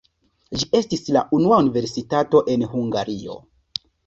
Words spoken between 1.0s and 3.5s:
la unua universitato en Hungario.